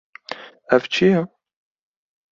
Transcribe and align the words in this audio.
Ev 0.75 0.83
çi 0.93 1.05
ye? 1.11 1.21